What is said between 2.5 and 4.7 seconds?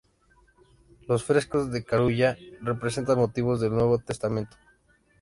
representan motivos del Nuevo Testamento.